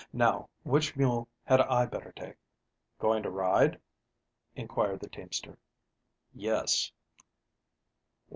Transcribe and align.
Now, 0.13 0.49
which 0.63 0.95
mule 0.95 1.27
had 1.45 1.61
I 1.61 1.85
better 1.85 2.11
take?" 2.13 2.33
"Going 2.97 3.21
to 3.21 3.29
ride?" 3.29 3.79
inquired 4.55 4.99
the 4.99 5.07
teamster. 5.07 5.59
"Yes." 6.33 6.91